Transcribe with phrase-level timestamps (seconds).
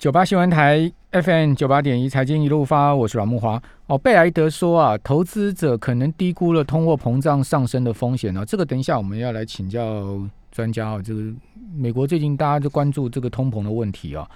[0.00, 3.62] 九八新闻台 FM 九八点一财经一路发，我是阮木华。
[3.86, 8.42] 哦，贝莱德说啊，投资者可能低估了通货膨胀上升的风险呢。
[8.46, 10.18] 这个等一下我们要来请教
[10.50, 11.02] 专家啊。
[11.02, 11.20] 这个
[11.76, 14.26] 美国最近大家都关注这个通膨的问题啊。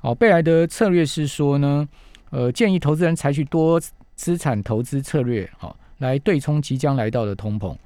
[0.00, 1.88] 哦，贝莱德策略是说呢，
[2.30, 3.80] 呃，建议投资人采取多
[4.16, 7.76] 资产投资策略，好，来对冲即将来到的通膨。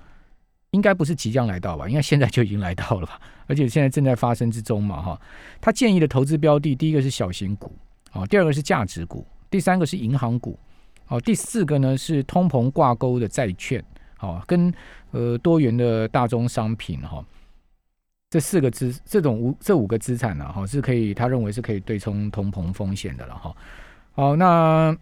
[0.73, 1.89] 应该不是即将来到吧？
[1.89, 3.21] 应该现在就已经来到了吧？
[3.47, 5.21] 而且现在正在发生之中嘛，哈。
[5.61, 7.73] 他建议的投资标的，第一个是小型股，
[8.13, 10.59] 哦，第二个是价值股，第三个是银行股，
[11.09, 13.83] 哦，第四个呢是通膨挂钩的债券，
[14.21, 14.71] 哦，跟
[15.13, 17.25] 呃多元的大宗商品，哈。
[18.29, 23.57] 这四个资，这种五这五个资产呢，哈，是可以他认为是可以对冲通膨风险的了，哈。
[24.13, 24.95] 好，那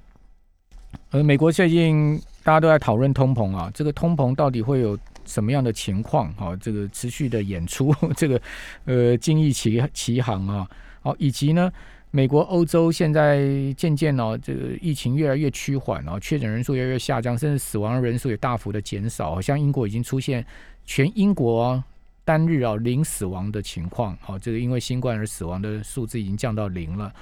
[1.10, 4.96] 呃，美国最近大家都在讨论通膨啊，这个通膨到底会有？
[5.26, 6.32] 什么样的情况？
[6.34, 8.40] 哈，这个持续的演出， 这个
[8.84, 10.68] 呃，精益其其行啊，
[11.02, 11.72] 好，以及呢，
[12.10, 13.42] 美国、欧洲现在
[13.76, 19.34] 渐渐呢，这个疫情越来越趋缓啊，确诊人数越来越下降，甚至死亡人数也大幅的减少。
[19.34, 20.44] 好像英国已经出现
[20.84, 21.82] 全英国
[22.24, 27.12] 单日啊零死亡的情况，好，这个因为新冠而死亡的数字已经降到零了。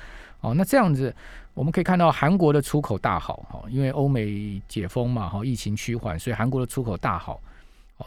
[0.40, 1.14] 哦，那这样子
[1.54, 7.40] 我们可以看到韩国的出口大好，哈，因为欧美解封嘛，哈，疫情趋缓，所以韩国的出口大好。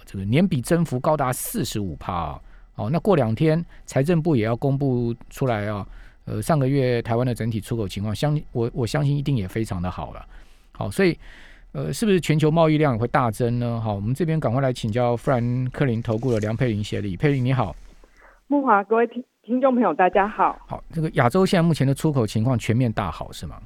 [0.06, 2.42] 这个年比增幅高达四十五帕啊！
[2.76, 5.88] 哦，那过两天财政部也要公布出来啊。
[6.26, 10.26] 呃，上个月台湾的整体出口情况，相我我相信一定也非常的好了。
[10.72, 11.16] 好，所以
[11.72, 13.80] 呃，是不是全球贸易量也会大增呢？
[13.80, 17.76] 好，我们这边赶快来请教富兰克林投顾的梁佩玲协理，佩玲你好，
[18.48, 20.58] 木华各位听听众朋友大家好。
[20.68, 23.62] 好，这个亚洲现在目前的出口情况全面大好是吗？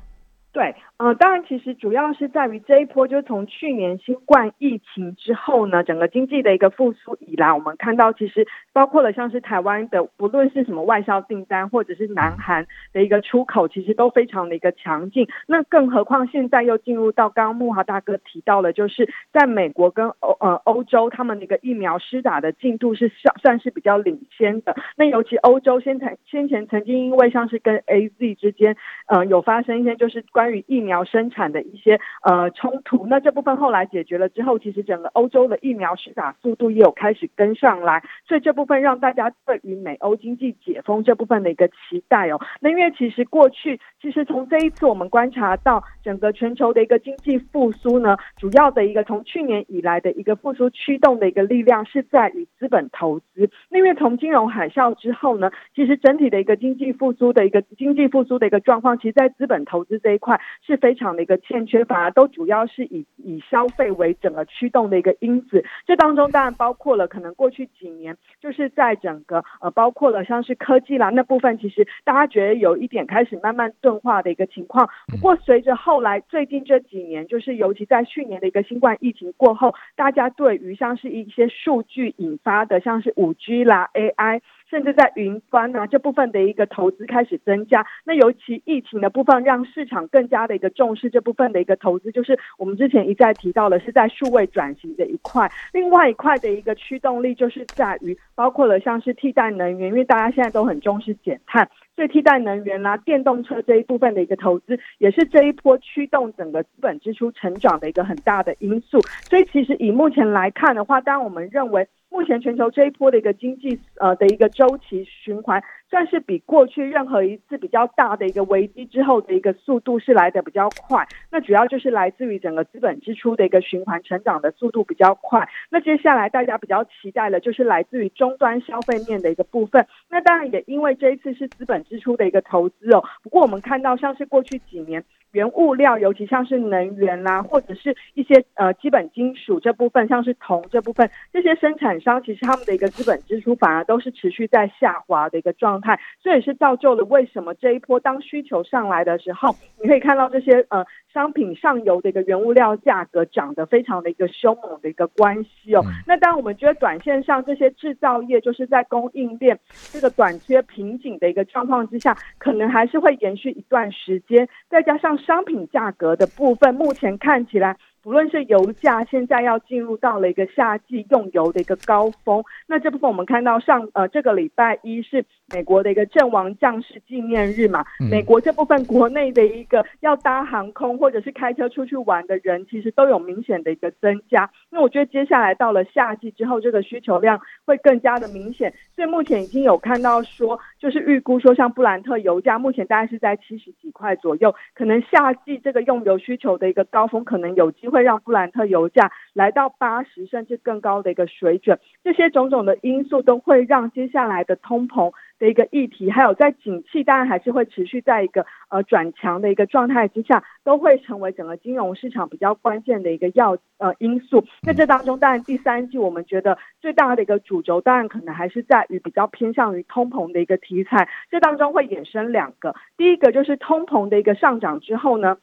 [0.59, 0.75] 对。
[0.97, 15.25] 呃，当然，其实主要是在于这一波，就是从去年新冠疫情之后呢，整个经济的一个复苏以来，我们看到其实包括了像是台湾的，不论是什么外销订单，或者是南韩的一个出口，其实都非常的一个强劲。
[15.47, 24.75] 那更何况现在又进入到刚刚木华大哥提到了，就是在美国跟欧呃欧洲，他们的一个疫苗施打的进度是算算是比较领先的。
[24.97, 28.75] 那尤其欧洲先前先前曾经因为像是跟 A Z 之间，
[29.07, 30.99] 呃，有发生一些就是关于疫苗。
[31.09, 42.39] 生产的一些呃冲突，那这部分后来解决了之后，其实整个欧洲的疫苗施打速度也有开始跟上来，所以这部分让大家对于美欧经济解封这部分的一个期待哦。
[42.59, 53.49] 那因为其实过去，其实从这一次我们观察到整个全球的一个经济复苏呢，主要的一个从去年以来的一个复苏驱动的一个力量是在于资本投资。
[53.69, 60.28] 那因为从金融海啸之后呢，其实整体的一个经济复苏的一个经济复苏的一个状况，其实在资本投资这一块
[60.65, 60.79] 是。
[60.79, 65.65] 非常的一个欠缺，反而都主要是以以消费为整个驱动的一个因子。
[65.85, 74.89] 这当中当然包括了可能过去几年就是在整个呃包括了像是科技啦那部分，其实大家觉得有一点开始慢慢钝化的一个情况。
[75.07, 84.39] 不过随着后来最近这几年，就是尤其在去年的一个新冠疫情过后，大家对于像是一些数据引发的像是五 G 啦 AI。
[84.69, 101.69] 甚至在云端啊这部分的一个投资开始增加，那尤其疫情的部分让市场更加的一个重视这部分的一个投资，就是我们之前一再提到了是在数位转型的一块，另外一块的一个驱动力就是在于包括了像是替代能源，因为大家现在都很重视减碳。
[101.93, 108.97] 所以替代能源啦、电动车这一部分的一个投资，也是这一波驱动整个资本支出成长的一个很大的因素。
[109.29, 115.61] 所以，其实以目前来看的话，当我们认为，目前全球这一波的一个经济呃的一个周期循环。
[115.89, 125.49] 算是比过去任何一次比较大的一个危机之后的一个速度是来的比较快，那主要就是来自于整个资本支出的一个循环成长的速度比较快。
[125.69, 129.85] 那接下来大家比较期待的就是来自于终端消费面的一个部分。
[130.09, 133.03] 那当然也因为这一次是资本支出的一个投资哦。
[133.23, 145.79] 不过我们看到像是过去几年原物料，尤其像是能源啦，或者是一些呃基本金属这部分，像是铜这部分，这些生产商其实他们的一个资本支出反而都是持续在下滑的一个状。
[145.79, 155.83] 态，这也是造就了为什么这一波当需求上来的时候，你可以看到这些呃商品上游的一个原物料价格涨得非常的一个凶猛的一个关系哦。
[156.05, 159.59] 那当然我们觉得短线上这些制造业就是在供应链
[159.91, 164.47] 这个短缺瓶颈的一个状况之下，可能还是会延续一段时间。
[164.69, 172.43] 再加上商品价格的部分，目前看起来不论是油价，现在要进入到了一个夏季用油的一个高峰。
[172.67, 184.49] 那这部分我们看到上呃这个礼拜一是美国的一个阵亡将士纪念日嘛，美国这部分国内的一个要搭航空或者是开车出去玩的人，其实都有明显的一个增加。
[184.69, 188.73] 那我觉得接下来到了夏季之后，这个需求量会更加的明显。
[188.95, 201.79] 所以目前已经有看到说，就是预估说，像布兰特油价目前大概是在七十几块左右，可能夏季这个用油需求的一个高峰，可能有机会让布兰特油价来到八十甚至更高的一个水准。
[202.03, 205.11] 这些种种的因素都会让接下来的通膨。
[205.39, 214.43] 的一个议题，还有在景气当然还是会持续在一个呃转强的一个状态之下，都会成为整个金融市场比较关键的一个要呃因素。
[214.61, 221.09] 那这当中，当然第三季我们觉得最大的一个主轴，当然可能还是在于比较偏向于通膨的一个题材。
[221.31, 225.37] 这当中会衍生两个，第一个就是通膨的一个上涨之后呢。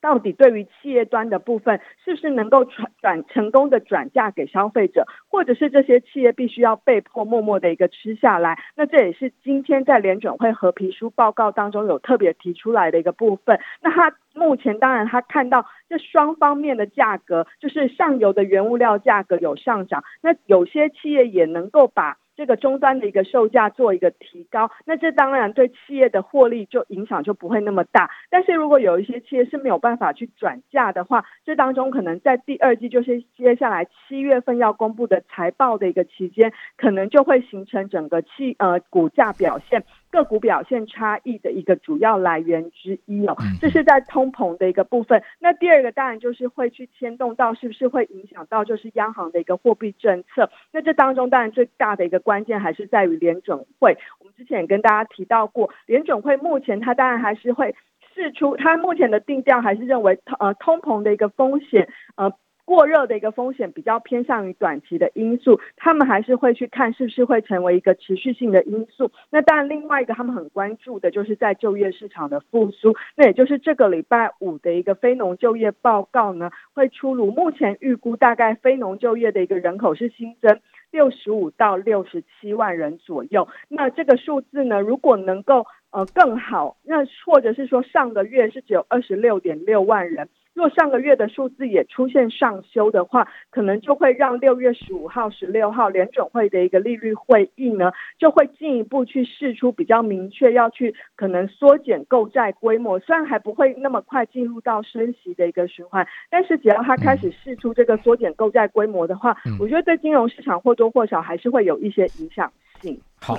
[0.00, 8.58] 到底对于企业端的部分，是不是能够转转成功的转嫁给消费者，或者是这些企业必须要被迫默默的一个吃下来？
[8.74, 13.58] 那这也是今天在联准会合皮书报告当中有特别提出来的一个部分。
[13.80, 22.16] 那他目前当然他看到这双方面的价格，就是上游的原物料价格有上涨，那有些企业也能够把。
[22.36, 28.10] 这个终端的一个售价做一个提高，那这当然对企业的获利就影响就不会那么大。
[28.28, 39.82] 但是如果有一些企业是没有办法去转嫁的话，这当中可能在第二季就是接下来七月份要公布的财报的一个期间，可能就会形成整个企呃股价表现。
[40.10, 45.22] 个股表现差异的一个主要来源之一哦，这是在通膨的一个部分。
[45.38, 50.50] 那第二个当然就是会去牵动到是不是会影响到就是央行的一个货币政策。
[50.72, 53.98] 那这当中当然最大的一个关键还是在于联准会。
[54.20, 57.74] 我们之前也跟大家提到过，联准会目前它当然还是会
[58.14, 62.32] 试出，它目前的定调还是认为呃通膨的一个风险呃。
[62.66, 69.12] 过热的一个风险比较偏向于短期的因素，他们还是会去看是不是会成为一个持续性的因素。
[69.30, 72.94] 那当然，另外一个他们很关注的就是在就业市场的复苏。
[73.14, 77.30] 那也就是这个礼拜五的一个非农就业报告呢，会出炉。
[77.30, 80.60] 目前预估大概非农就业的一个人口是新增
[80.90, 83.46] 六十五到六十七万人左右。
[83.68, 90.28] 那这个数字呢，如果能够呃更好，那或者是说上个月是只有二十六点六万人。
[90.56, 102.98] 若上个月的数字也出现上修的话，可能就会让六月十五号、十六号联准会的一个利率会议呢，就会进一步去试出比较明确要去可能缩减购债规模。
[103.00, 112.50] 虽然还不会那么快进入到升息的一个循环，但是只要它开始试出这个缩减购债规模的话，我觉得对金融市场或多或少还是会有一些影响
[112.80, 112.98] 性。
[113.20, 113.36] 好。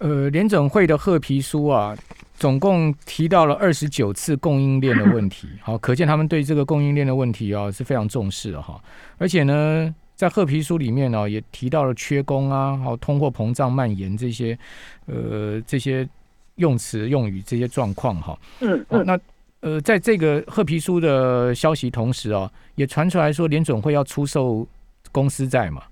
[0.00, 1.96] 呃，联准会的褐皮书啊，
[2.36, 8.80] 总共提到了二十九次供应链的问题， 好，可见他们对这个供应链的问题啊是非常重视的哈。
[9.16, 14.56] 而且呢，在褐皮书里面呢，也提到了缺工啊，好，通货膨胀蔓延这些，
[15.06, 16.08] 呃，这些
[16.56, 18.38] 用词用语这些状况哈。
[18.60, 19.04] 嗯嗯。
[19.04, 19.18] 那
[19.60, 24.64] 呃，在这个褐皮书的消息同时啊，也传出来说联准会要出售
[25.10, 25.82] 公司债嘛？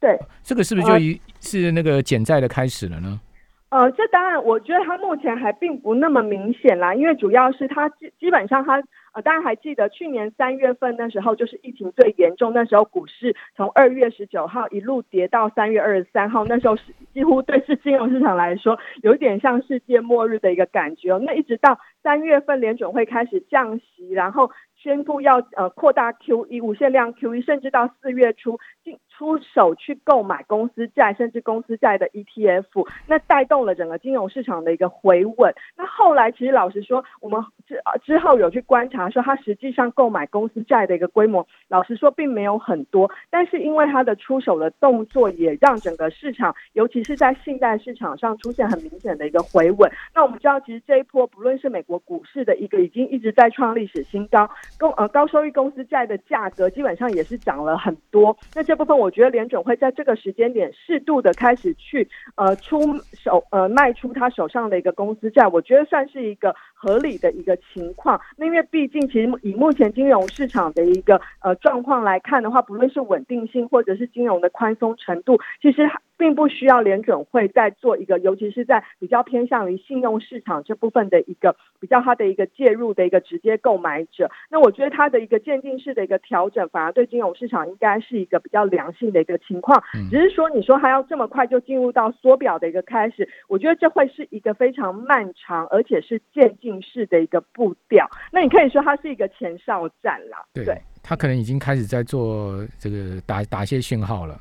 [0.00, 0.18] 对。
[0.42, 3.20] 这个是不是就一是那个减债的开始了呢？
[3.68, 8.80] 呃，这当然，我觉得它目前还并不那么明显啦，因为主要是它基基本上它
[9.12, 16.82] 呃，大家还记得去年三月份那时候就是疫情最严重，那时候股市从二月十九号一路跌到三月二十三号，那时候是
[17.12, 21.20] 几乎对是金融市场来说有点像世界末日的一个感觉哦。
[21.24, 24.52] 那一直到三月份联准会开始降息，然后。
[24.78, 28.60] 宣布要呃扩大 QE 无限量 QE，甚至到四月初
[29.08, 35.54] 出手去购买公司债，甚至公司债的 ETF，那带动了整个金融市场的一个回稳。
[35.76, 43.10] 那后来其实老实说，我们之之后有去观察说，它实际上购买公司债的一个规模，老实说并没有很多。
[43.30, 49.90] 但是因为它的出手的动作，也让整个市场，尤其是在信贷市场上出现很明显的一个回稳。
[50.14, 54.48] 那我们知道，其实这一波不论是美国股市的一个已经一直在创历史新高。
[54.78, 68.20] 公呃高收益公司债的价格基本上也是涨了很多，那这部分我觉得联准会在这个时间点适度的开始去呃出手呃卖出他手上的一个公司债，我觉得算是一个合理的一个情况。
[68.36, 75.90] 那因为毕竟其实以目前金融市场的一个呃状况来看的话，不论是稳定性或者是金融的宽松程度，其实。
[76.18, 84.30] 并不需要联准会再做一个，尤其是在比较偏向于信用市场这部分的一个比较它的一个介入的一个直接购买者。
[84.50, 89.82] 那我觉得它的一个渐进式的一个调整，反而对金融市场应该是一个比较良性的一个情况。
[90.10, 98.08] 只是说，你说还要这么快就进入到缩表的一个开始，我觉得这会是一个非常漫长而且是渐进式的一个步调。
[98.30, 100.64] 那你可以说它是一个前哨战啦，对。
[101.02, 104.40] 他可能已经开始在做这个打打一些讯号了。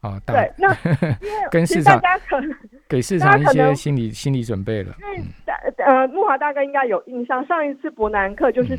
[0.00, 0.74] 啊，对，那
[1.52, 2.50] 跟市场大家可能
[2.88, 4.96] 给市场一些心理心理准备了。
[4.98, 5.22] 因为
[5.84, 8.76] 呃，木华大哥应该有印象，上一次伯南克就是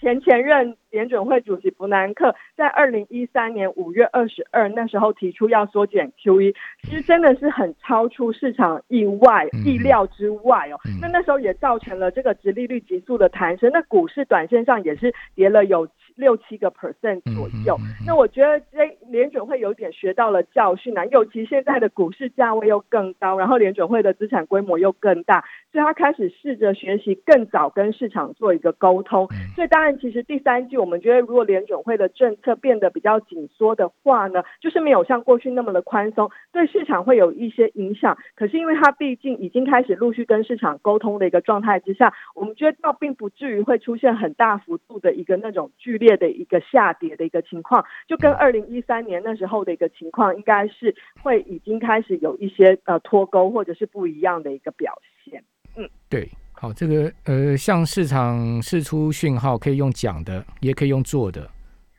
[0.00, 10.80] 前前任联准会主席弗南克，在二零一三年五月二十二那时候提出要缩减 QE，其实真的是很超出市场意外意料之外哦。
[11.02, 15.86] 那那时候也造成了这个直利率急速的弹升，那股市短线上也是跌了有。
[16.20, 29.26] 六七个 percent 左右，那我觉得这联准会有点学到了教训啊，尤其现在的股市价位又更高，然后联准会的资产规模又更大，所以他开始试着学习更早跟市场做一个沟通。
[29.56, 38.18] 所以当然，其实第三季我们觉得，如果联准会的政策变得比较紧缩的话呢，就是没有像过去那么的宽松，对市场会有一些影响。
[38.36, 46.09] 可是因为它毕竟已经开始陆续跟市场沟通的一个状态之下，我们觉得倒并不至于会出现很大幅度的一个那种剧烈。
[46.16, 54.92] 的一个下跌的一个情况，就跟二零一三年那时候的一个情况，应该是会已经开始有一些呃脱钩或者是不一样的一个表
[55.24, 55.42] 现。
[55.76, 61.48] 嗯，对，好，这个呃，向市场释出讯号，可以用讲的，也可以用做的。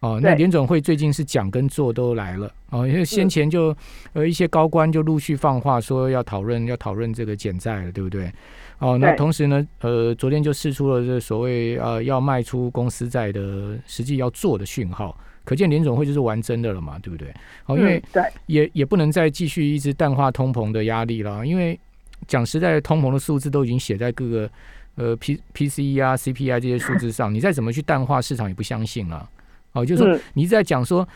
[0.01, 3.75] 哦，那联总会最近是讲跟做都来了哦，因为先前就
[4.13, 8.31] 呃一些高官就陆续放话说要讨论要讨论这个减债了，对不对？
[8.81, 17.31] 哦，那同时呢，呃，昨天就试出了这所谓呃要卖出公司债的实际要做的讯号，可见联总会就是玩真的了嘛，对不对？
[17.67, 21.79] 哦，因为对也也不能再继续一直淡化通膨的压力了，因为
[22.27, 24.49] 讲实在，通膨的数字都已经写在各个
[24.95, 29.29] 呃 P P C E 啊 C P I 这些数字上， 你再怎么去淡化，市场也不相信了。
[29.73, 31.07] 哦，就是说你在讲说，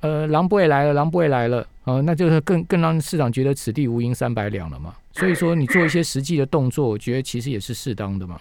[0.00, 4.94] 呃，狼不会来了，狼不会来了，哦，那就是更更让市场觉得此地无银三百两了嘛。
[5.12, 8.40] 所以说，你做一些实际的动作，我觉得其实也是适当的嘛。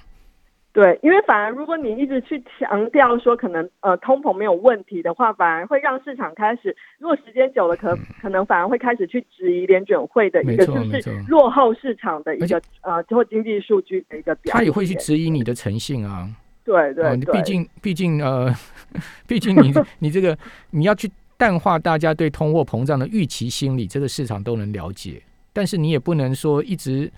[0.72, 14.54] 对，因为反而如果你一直去强调说可能呃通膨没有问题的话，反而会让市场开始，如果时间久了，可可能反而会开始去质疑联准会的一个就是落后市场的一个呃或经济数据的一个表现。
[14.54, 16.28] 他也会去质疑你的诚信啊。
[16.66, 18.52] 对对，毕竟毕竟呃，
[19.28, 20.36] 毕竟你 你这个
[20.72, 21.12] 你要去
[21.44, 25.22] 淡化大家对通货膨胀的预期心理，这个市场都能了解。
[25.52, 27.12] 但是你也不能说一直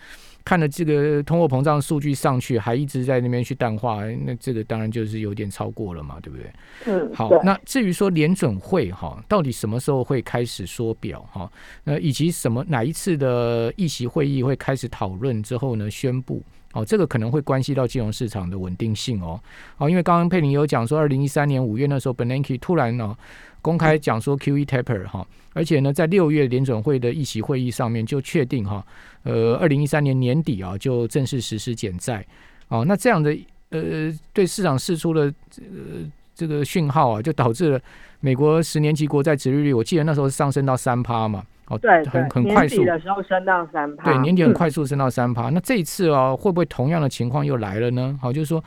[0.43, 6.51] 看着这个通货膨胀数据上去，还一直在那边去淡化，那这个当然就是有点超过了嘛，对不对？
[6.87, 7.29] 嗯，好。
[7.43, 11.47] 那至于说联准会哈，到底什么时候会开始缩表哈？
[11.83, 15.87] 那以及什么哪一次的议席会议会开始讨论之后呢？
[15.91, 16.41] 宣布。
[16.75, 19.39] 哦，这个可能会关系到金融市场的稳定性哦。
[19.77, 23.17] 哦，因为刚刚佩林有讲说，二零一三年五月那时候，Bernanke 突然呢
[23.61, 28.85] 公开讲说 QE taper 哈，而且呢在六月联准会的议席会议上面就确定哈，
[29.23, 32.25] 呃，二零一三年年底啊就正式实施减债。
[32.67, 33.33] 哦，那这样的
[33.69, 37.79] 呃对市场释出了呃这个讯号啊，就导致了
[38.19, 41.41] 美国十年期国债殖利率，我记得那时候上升到三趴嘛。
[41.67, 45.49] 哦，对，很很快速的时候升到三趴，对，年底很快速升到三趴。
[45.49, 48.17] 那这一次哦，会不会同样的情况又来了呢？
[48.21, 48.63] 好，就是说，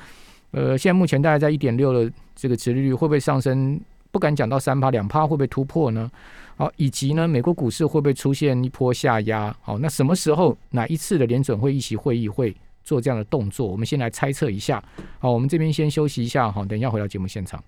[0.51, 3.81] 呃，现在目前大概在一点六的这个殖利率，会不会上升？
[4.11, 6.11] 不敢讲到三趴，两趴会不会突破呢？
[6.57, 9.55] 好，以及呢，美国股市会不会出现一波下压？
[9.61, 13.67] 好，那什么时候哪一次的联准会议席会议会做这样的动作？
[13.67, 14.83] 我们先来猜测一下。
[15.19, 17.63] 好，我们这边先休息一下，好，等一下回到节目现场。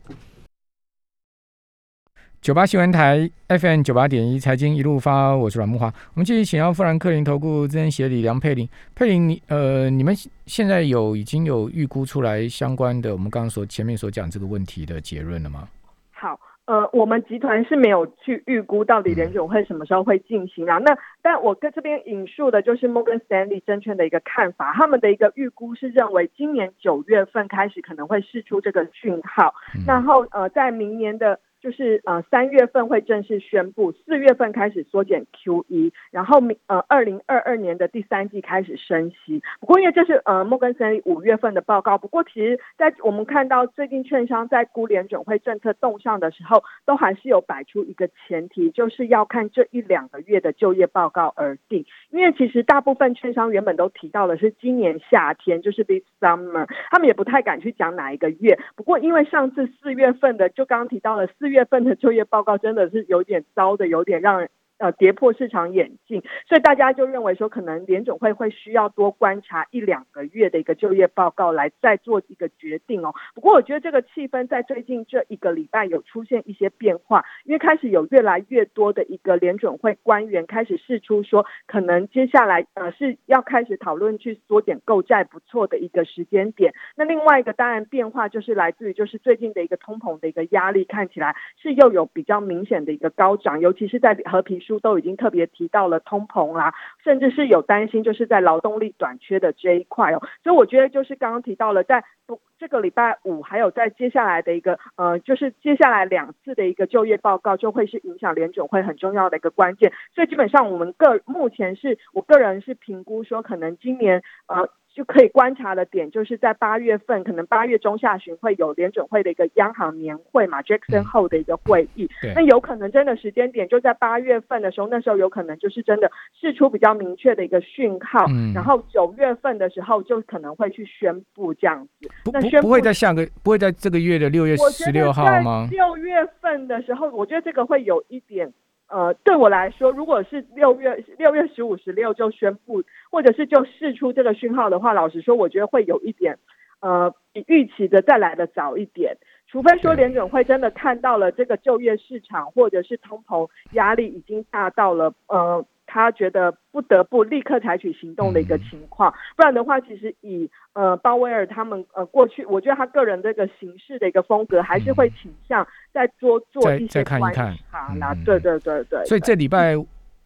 [2.41, 5.89] 九八新闻台 FM 九八点一财经一路发，我是阮木华。
[6.15, 8.67] 我们继续请到富兰克林投顾资深协理梁佩玲。
[8.95, 10.15] 佩玲，你呃，你们
[10.47, 15.69] 现在有已经有预估出来相关的我们刚刚所前面所讲这个问题的结论了吗？
[16.13, 20.79] 好，呃，我们集团是没有去预估到底联总会什么时候会进行啊。
[20.79, 29.53] 那但我跟这边引述的就是摩根斯坦利证券的一个看法，他们的一个预估是认为今年九月份开始可能会释出这个讯号，
[29.87, 31.39] 然后呃，在明年的。
[31.61, 39.43] 就是呃三月份会正式宣布，四月份开始缩减 QE，然后明呃二零二二年的第三季开始升息。
[39.61, 51.85] 不过因为这是呃摩根斯坦利五月份的报告，不过其实在我们看到最近券商在估联准会政策动向的时候，都还是有摆出一个前提，就是要看这一两个月的就业报告而定。
[52.11, 58.59] 因为其实大部分券商原本都提到的是今年夏天，就是 this summer，他们也不太敢去讲哪一个月。
[58.77, 61.50] 不过因为上次四月份的，就刚刚提到了四。
[61.51, 64.49] 月份的就业报告真的是有点糟的，有点让
[64.81, 73.15] 呃跌破市场眼镜，所以大家就认为说，可能联准会会需要多观察一两个月的一个就业报告来再做一个决定哦。
[73.35, 86.73] 不过我觉得这个气氛在最近这一个礼拜有出现一些变化，因为开始有越来越多的一个联准会官员开始释出说，可能接下来呃是要开始讨论去缩减购债不错的一个时间点。
[86.97, 96.73] 那另外一个当然变化就是来自于就是最近的一个通膨的一个压力看起来是又有比较明显的一个高涨，尤其是在和平书都已经特别提到了通膨啦，
[97.03, 100.23] 甚至是有担心就是在劳动力短缺的这一块哦。
[100.45, 109.93] 所以我觉得就是刚刚提到了在不这个礼拜五还有在接下来的一个呃就是接下来两次的一个就业报告就会是影响联准会很重要的一个关键。
[110.15, 114.69] 所以基本上我们个目前是我个人是评估说可能今年呃。
[115.01, 122.07] 就可以观察的点，就是在八月份，可能八月中下旬会有联准会的一个央行年会嘛，Jackson 后的一个会议。
[122.35, 128.27] 那有可能真的时间点就在八月份的时候，那时候有可能就是真的释出比较明确的一个讯号。
[128.29, 128.53] 嗯。
[128.53, 132.11] 然后九月份的时候就可能会去宣布这样子。
[132.23, 135.67] 不不不会在下个不会在这个月的六月十六号吗？
[135.71, 138.53] 六月份的时候，我觉得这个会有一点。
[138.91, 146.39] 呃，对我来说，如果是六月六月十五、十六就宣布，或者是就试出这个讯号的话，老实说，我觉得会有一点，
[146.81, 149.17] 呃，比预期的再来的早一点。
[149.51, 155.65] 除非说联准会真的看到了这个就业市场或者是通膨压力已经大到了，呃。
[155.93, 168.15] 他觉得不得不立刻采取行动的一个情况，不然的话，其实以呃鲍威尔他们呃过去，我觉得他个人这个行事的一个风格，还是会倾向再多做一些观察啦。
[168.25, 169.05] 对对对对。
[169.05, 169.77] 所以这礼拜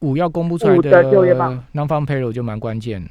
[0.01, 3.03] 五要公布出来的就业报 non farm payroll 就蛮关键。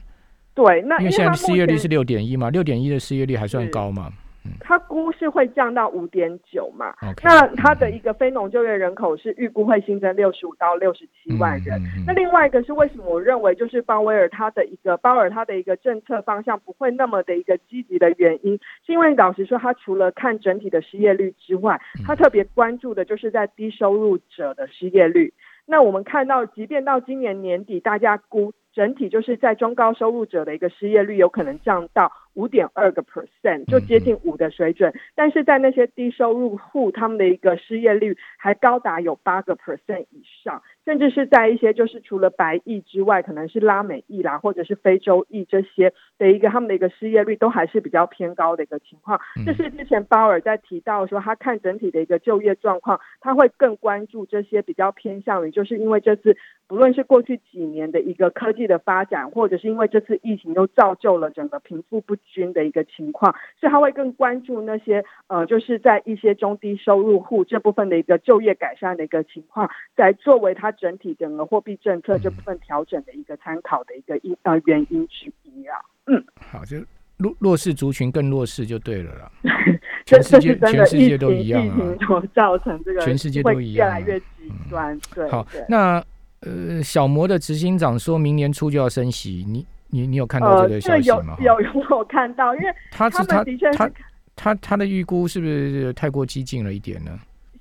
[0.53, 4.11] 对，那因为现在失业率是六点一嘛，六点一的失业率还算高嘛。
[4.59, 6.93] 它估是会降到五点九嘛？
[7.23, 11.81] 那它的一个非农就业人口是预估会新增六十五到六十七万人。
[12.05, 25.33] 那另外一个是为什么我认为就是鲍威尔他的一个鲍尔他的一个政策方向不会那么的一个积极的原因，是因为老实说，他除了看整体的失业率之外，他特别关注的就是在低收入者的失业率。
[25.65, 32.11] 那我们看到，即便到今年年底，大家估整体就是在中高收入者的一个失业率有可能降到。
[32.33, 49.21] 五点二个 percent 就接近五的水准，但是在那些低收入户，他们的一个失业率还高达有八个 percent 以上，甚至是在一些就是除了白裔之外，可能是拉美裔啦，或者是非洲裔这些的一个他们的一个失业率都还是比较偏高的一个情况。
[49.45, 56.35] 这是之前鲍尔在提到说，他看整体的一个就业状况，他会更关注这些比较偏向于，就是因为这次
[56.67, 62.17] 不论是过去几年的一个科技的发展，或者是因为这次疫情又造就了整个贫富不。
[62.25, 75.77] 均的一个情况，所以他会更关注那些呃，就是在一些中低收入户这部分的一个就业改善的一个情况，在作为他整体整个货币政策这部分调整的一个参考的一个因呃原因之一啊。
[76.07, 76.77] 嗯，好，就
[77.17, 79.31] 弱弱势族群更弱势就对了啦。
[80.05, 84.99] 全世界全世界都一样啊，所造成这个全世界都一样，越来越极端。
[85.15, 86.03] 对，好，那
[86.41, 89.65] 呃，小摩的执行长说明年初就要升息，你。
[89.93, 91.37] 你你有看到这个消息吗？
[91.39, 93.87] 有有 有看到，因为他他的确他
[94.35, 97.11] 他他的预估是不是太过激进了一点呢？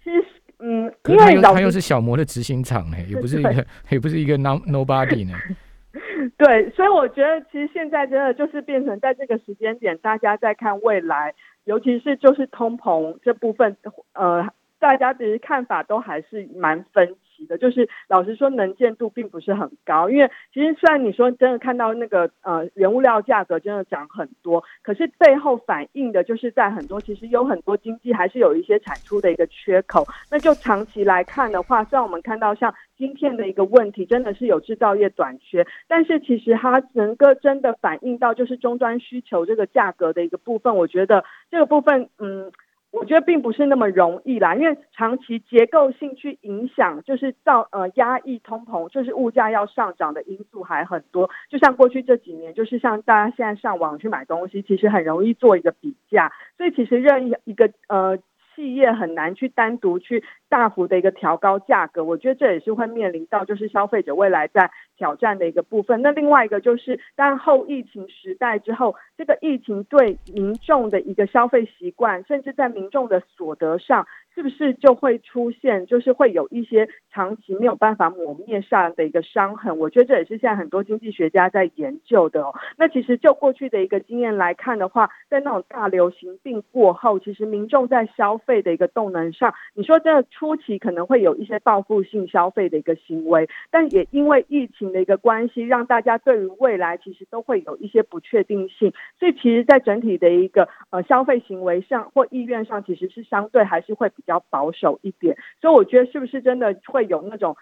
[0.02, 0.24] 其实
[0.58, 5.36] 嗯，因为他又是小摩的执行长呢，也不是一个也不是一个 no nobody 呢。
[6.38, 13.76] 对，所以我觉得其实现在真的就是变成在这个时间点，大家在看未来，尤其是就是通膨这部分，
[14.14, 17.14] 呃，大家其实看法都还是蛮分。
[17.46, 30.04] 的就是老实说，能见度并不是很高，因为其实虽然你说真的看到那个呃原物料价格真的涨很多，可是背后反映的就是在很多其实有很多经济还是有一些产出的一个缺口。
[30.30, 42.50] 那就长期来看的话，虽然我们看到像芯片的一个问题真的是有制造业短缺，但是其实它能够真的反映到就是终端需求这个价格的一个部分，我觉得这个部分嗯。
[42.92, 51.28] 我觉得并不是那么容易啦，因为长期结构性去影响，就是造呃压抑通膨，就是物价要上涨的因素还很多。
[51.48, 58.18] 就像过去这几年，就是像大家现在上网去买东西，其实很容易做一个比价，所以其实任意一个呃。
[58.54, 64.70] 企业很难去单独去大幅的一个调高价格，我觉得这也是会面临到，就是消费者未来在
[65.02, 66.00] 挑战的一个部分。
[66.00, 74.06] 那另外一个就是，当后疫情时代之后，这个疫情对民众的一个消费习惯，甚至在民众的所得上。
[74.34, 79.78] 是不是就会出现，就是会有一些长期没有办法抹灭上的一个伤痕？
[79.78, 82.54] 我觉得这也是现在很多经济学家在研究的哦。
[82.78, 104.12] 那其实就过去的一个经验来看的话，在那种大流行病过后，其实民众在消费的一个动能上，你说真的初期可能会有一些报复性消费的一个行为，但也因为疫情的一个关系，让大家对于未来其实都会有一些不确定性，所以其实，在整体的一个呃消费行为上或意愿上，其实是相对还是会。
[104.14, 107.56] 比较保守一点，所以我觉得是不是真的会有那种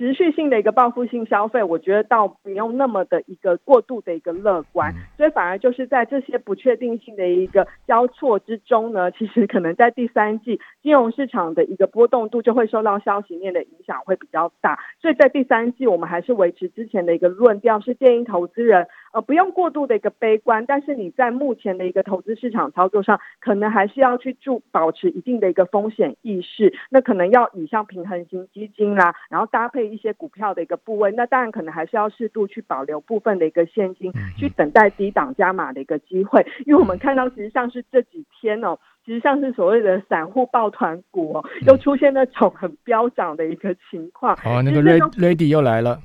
[0.00, 1.62] 持续性的一个报复性消费？
[1.62, 18.86] 我觉得倒不用那么的一个过度的一个乐观，所以反而就是在这些不确定性的一个交错之中呢，其实可能在第三季金融市场的一个波动度就会受到消息面的影响会比较大，所以在第三季我们还是维持之前的一个论调，是建议投资人。
[19.12, 26.72] 呃，不用过度的一个悲观，但是你在目前的一个投资市场操作上，可能还是要去注保持一定的一个风险意识。
[26.90, 31.10] 那可能要以像平衡型基金啦，然后搭配一些股票的一个部位。
[31.12, 36.46] 那当然可能还是要适度去保留部分的一个现金，去等待低档加码的一个机会。
[36.64, 44.34] 因为我们看到，其实像是这几天哦，其实像是所谓的散户抱团股哦，又出现那种很飙涨的一个情况。
[44.44, 45.98] 哦，那个 Ready 又来了。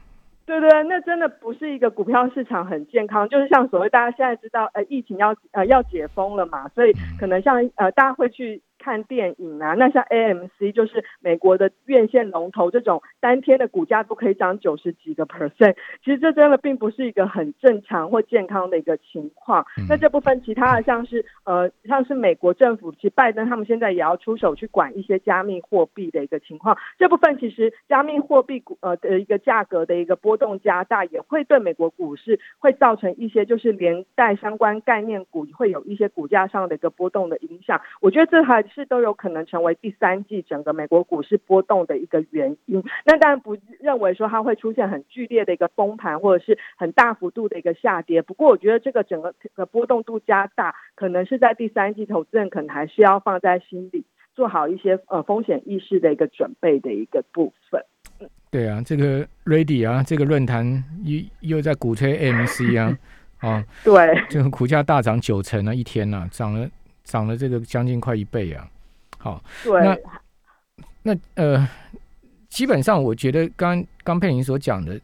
[0.46, 8.62] 对对，那真的不是一个股票市场很健康，就是像所谓大家现在知道，呃，疫情要呃要解封了嘛，所以可能像呃大家会去。
[8.86, 19.66] 看电影啊，那像 AMC 就是美国的院线龙头，这种单天的股价都可以涨九十几个 percent，其实这真的并不是一个很正常或健康的一个情况。
[19.90, 26.78] 那这部分其他的像是呃像是美国政府，其实拜登他们现在也要出手去管一些加密货币的一个情况。
[27.00, 37.82] 这部分其实加密货币股呃的一个价格的一个波动加大，也会对美国股市会造成一些就是连带相关概念股会有一些股价上的一个波动的影响。
[38.00, 38.64] 我觉得这还。
[38.76, 42.84] 是都有可能成为第三季整个美国股市波动的一个原因。
[43.06, 48.22] 那当然不认为说它会出现很剧烈的一个崩盘，或者是很大幅度的一个下跌。
[48.22, 54.04] 不过我觉得这个整个的波动度加大，可能是在第三季，投资人可能还是要放在心里，
[54.36, 57.82] 做好一些呃风险意识的一个准备的一个部分。
[58.52, 62.98] 对啊，这个 Ready 啊，这个论坛又又在鼓吹 MC 啊，
[63.40, 63.94] 啊，对，
[64.30, 66.70] 这个股价大涨九成啊，一天呢涨了。
[67.06, 68.68] 涨了这个将近快一倍啊！
[69.20, 69.98] 好，那
[71.04, 71.70] 那呃，
[72.50, 75.00] 基本上我觉得刚刚佩玲所讲的，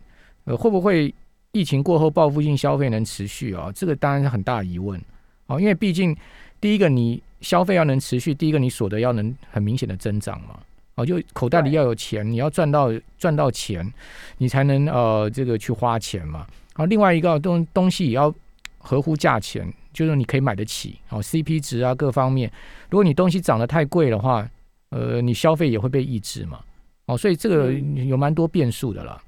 [0.45, 1.13] 呃，会不会
[1.51, 3.71] 疫情过后报复性消费能持续啊？
[3.73, 4.99] 这个当然是很大疑问
[5.45, 5.59] 啊！
[5.59, 6.15] 因为毕竟
[6.59, 10.59] 第一个你消费要能持续，第一个你所得要能很明显的增长嘛，
[10.95, 13.87] 哦，就口袋里要有钱，你要赚到赚到钱，
[14.39, 16.47] 你才能呃这个去花钱嘛。
[16.73, 18.33] 好，另外一个东东西也要
[18.79, 19.71] 合乎价钱。
[19.93, 22.51] 就是你可以买得起，哦，CP 值啊各方面，
[22.89, 24.47] 如果你东西涨得太贵的话，
[24.89, 26.59] 呃，你消费也会被抑制嘛，
[27.05, 29.21] 哦，所以这个有蛮多变数的啦，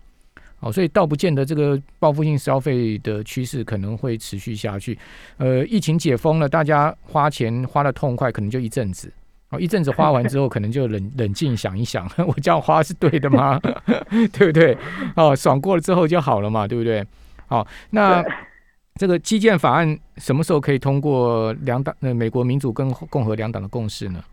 [0.59, 4.97] 哦，所以倒不见得这个报复性消费的趋势可能会持续下去，
[5.37, 9.11] 呃，疫情解封了，大家花钱花的痛快，可能就一阵子，
[9.49, 13.59] 哦，一阵子花完之后，可能就冷 冷静想一想， 我这样花是对的吗？
[14.33, 14.77] 对不对？
[15.15, 17.05] 哦，爽过了之后就好了嘛，对不对？
[17.47, 18.23] 好，那。
[18.99, 21.95] 这个基建法案什么时候可以通过两党？
[22.01, 24.23] 呃，美国民主跟共和两党的共识呢？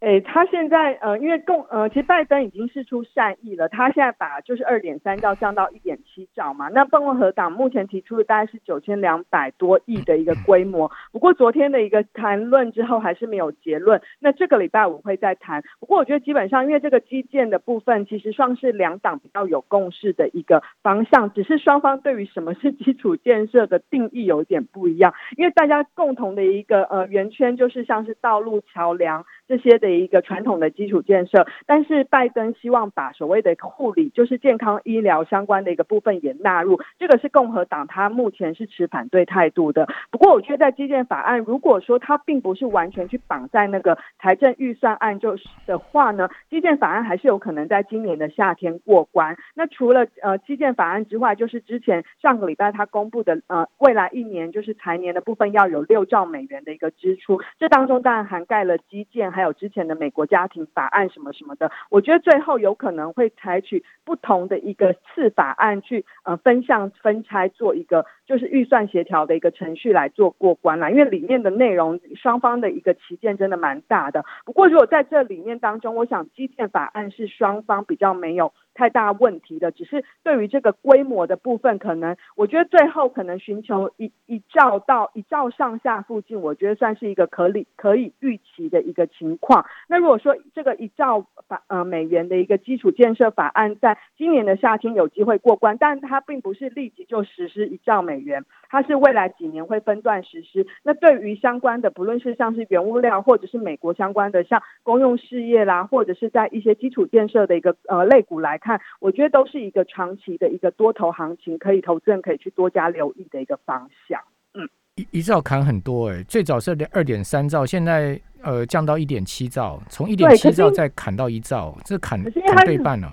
[0.00, 6.68] 哎，他现在呃，因为共呃，其实拜登已经是出善意了，他现在把就是二点三兆降到一点七兆嘛。
[6.68, 14.02] 那共和党目前提出的大概是九千两百多亿的一个规模，不过昨天的一个谈论之后还是没有结论。
[14.20, 15.62] 那这个礼拜我会再谈。
[15.80, 25.14] 不过我觉得基本上，因为这个基建的部分其实算是两党比较有共识的一个方向，只是双方对于什么是基础建设的定义有点不一样。
[25.38, 29.93] 因为大家共同的一个呃圆圈就是像是道路、桥梁这些的。
[29.98, 39.88] 一个传统的基础建设，但是拜登希望把所谓的护理，就是健康医疗相关的一个部分也纳入，这个是共和党他目前是持反对态度的。
[40.10, 49.36] 不过，我觉得在基建法案，如果说它并不是完全去绑在那个财政预算案就是的话呢，基建法案还是有可能在今年的夏天过关。
[49.54, 59.84] 那除了呃基建法案之外，就是之前上个礼拜他公布的呃未来一年就是财年的部分要有六兆美元的一个支出，这当中当然涵盖了基建，还有之前。
[59.84, 74.24] 的美国家庭法案什么什么的，我觉得最后有可能会采取不同的一个次法案去呃分项分拆做一个就是预算协调的一个程序来做过关啦，因为里面的内容双方的一个旗舰真的蛮大的。
[74.44, 89.64] 不过如果在这里面当中，我想基建法案是双方比较没有太大问题的，只是对于这个规模的部分，可能我觉得最后可能寻求一一兆到一兆上下附近，我觉得算是一个可理可以预期的一个情况。
[89.88, 100.66] 那如果说这个一兆法呃美元的一个基础建设法案在今年的夏天有机会过关，但它并不是立即就实施一兆美元，它是未来几年会分段实施。
[100.82, 114.20] 那对于相关的，不论是像是原物料，或者是美国相关的像公用事业啦，或者是在一些基础建设的一个呃类股来看，我觉得都是一个长期的一个多头行情，可以投资人可以去多加留意的一个方向。
[114.54, 123.12] 嗯，一一兆砍很多哎，最早是二点三兆，现在呃降到一点七兆，从一点七兆再砍到一兆，这砍砍对半了。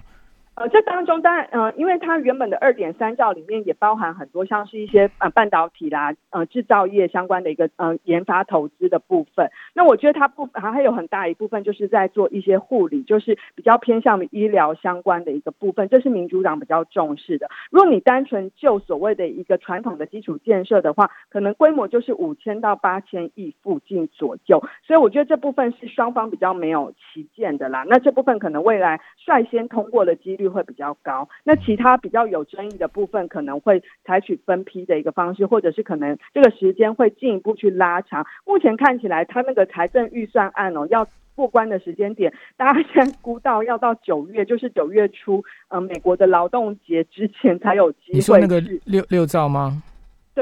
[0.61, 9.49] 呃，这当中当然，呃，因为它原本的二点三兆里面也包含很多像是一些呃半导体啦，呃制造业相关的一个呃研发投资的部分。
[9.73, 17.49] 那我觉得它不还还有很大一部分就是在做一些护理，就是比较偏向于医疗相关的一个部分，这是民主党比较重视的。
[17.71, 24.63] 如果你单纯就所谓的一个传统的基础建设的话，可能规模就是五千到八千亿附近左右。
[24.85, 27.83] 所以我觉得这部分是双方比较没有旗舰的啦。
[27.87, 30.50] 那这部分可能未来率先通过的几率。
[30.51, 38.25] 会比较高，那其他比较有争议的部分可能会采取分批的一个方式，或者是可能这个时间会进一步去拉长。
[38.45, 48.13] 目前看起来，他那个财政预算案哦，要过关的时间点，大家现在估到要到九月，就是九月初，呃，美国的劳动节之前才有机会。
[48.13, 49.81] 你说那个六六兆吗？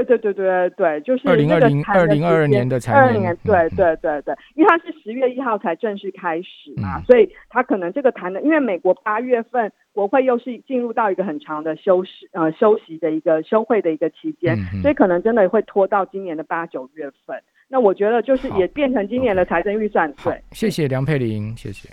[0.04, 17.42] 对对对对对，就是二零二零二零二二年的财年，对对对对，因为它是十月一号才正式开始嘛，所以它可能这个谈的，因为美国八月份国会又是进入到一个很长的休息呃休息的一个休会的一个期间，所以可能真的会拖到今年的八九月份。
[17.68, 20.12] 那我觉得就是也变成今年的财政预算。
[20.24, 21.90] 对，谢谢梁佩玲，谢谢。